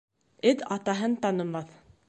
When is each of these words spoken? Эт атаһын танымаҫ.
Эт 0.51 0.63
атаһын 0.77 1.17
танымаҫ. 1.27 1.81